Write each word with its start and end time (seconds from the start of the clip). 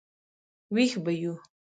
وېښ 0.75 0.93
به 1.03 1.11
یو. 1.21 1.33